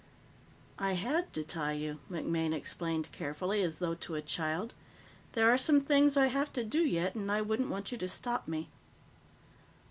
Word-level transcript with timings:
"I 0.79 0.93
had 0.93 1.31
to 1.33 1.43
tie 1.43 1.73
you," 1.73 1.99
MacMaine 2.09 2.55
explained 2.55 3.11
carefully, 3.11 3.61
as 3.61 3.77
though 3.77 3.93
to 3.93 4.15
a 4.15 4.21
child. 4.23 4.73
"There 5.33 5.47
are 5.47 5.59
some 5.59 5.79
things 5.79 6.17
I 6.17 6.25
have 6.25 6.51
to 6.53 6.63
do 6.63 6.79
yet, 6.81 7.13
and 7.13 7.31
I 7.31 7.41
wouldn't 7.43 7.69
want 7.69 7.91
you 7.91 7.99
to 7.99 8.09
stop 8.09 8.47
me. 8.47 8.69